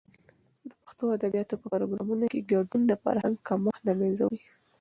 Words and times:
د 0.69 0.71
پښتو 0.83 1.03
ادبیاتو 1.17 1.55
په 1.61 1.67
پروګرامونو 1.73 2.25
کې 2.31 2.47
ګډون، 2.51 2.81
د 2.87 2.93
فرهنګ 3.03 3.35
کمښت 3.47 3.81
د 3.85 3.89
منځه 3.99 4.23
وړي. 4.27 4.41